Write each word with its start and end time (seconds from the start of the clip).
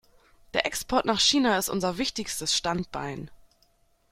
Der 0.55 0.65
Export 0.65 1.05
nach 1.05 1.19
China 1.19 1.59
ist 1.59 1.69
unser 1.69 1.99
wichtigstes 1.99 2.57
Standbein. 2.57 3.29